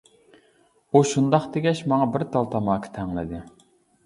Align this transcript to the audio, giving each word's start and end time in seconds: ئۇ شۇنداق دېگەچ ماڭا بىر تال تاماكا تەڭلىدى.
ئۇ 0.95 1.01
شۇنداق 1.09 1.45
دېگەچ 1.57 1.83
ماڭا 1.93 2.09
بىر 2.17 2.27
تال 2.37 2.51
تاماكا 2.57 2.93
تەڭلىدى. 2.97 3.45